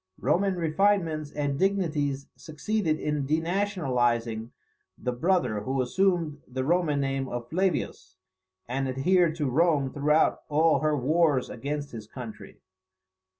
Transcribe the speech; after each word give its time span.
Roman 0.17 0.55
refinements 0.55 1.29
and 1.31 1.59
dignities 1.59 2.25
succeeded 2.35 2.99
in 2.99 3.27
denationalizing 3.27 4.51
the 4.97 5.11
brother, 5.11 5.59
who 5.59 5.79
assumed 5.79 6.41
the 6.47 6.63
Roman 6.63 6.99
name 6.99 7.27
of 7.27 7.47
Flavius, 7.51 8.17
and 8.67 8.89
adhered 8.89 9.35
to 9.35 9.45
Rome 9.45 9.93
throughout 9.93 10.41
all 10.49 10.79
her 10.79 10.97
wars 10.97 11.51
against 11.51 11.91
his 11.91 12.07
country. 12.07 12.57